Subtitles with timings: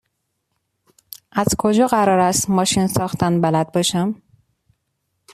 [1.31, 4.21] از کجا قرار است ماشین ساختن بلد باشم؟